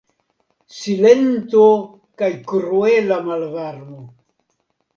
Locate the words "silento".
0.77-1.67